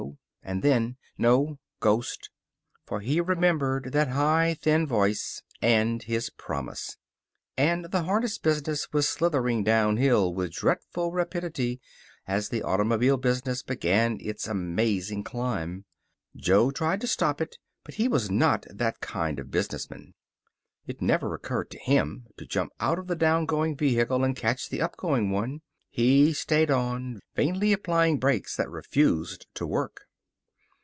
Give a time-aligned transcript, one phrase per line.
[0.43, 1.59] And then, "No.
[1.79, 2.31] Ghost."
[2.87, 6.97] For he remembered that high, thin voice, and his promise.
[7.55, 11.79] And the harness business was slithering downhill with dreadful rapidity,
[12.27, 15.85] as the automobile business began its amazing climb.
[16.35, 17.57] Jo tried to stop it.
[17.85, 20.15] But he was not that kind of businessman.
[20.87, 24.67] It never occurred to him to jump out of the down going vehicle and catch
[24.69, 25.61] the up going one.
[25.91, 30.07] He stayed on, vainly applying brakes that refused to work.